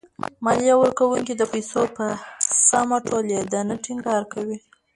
[0.45, 2.05] ماليه ورکوونکي د پيسو په
[2.67, 4.57] سمه ټولېدنه ټېنګار کوي.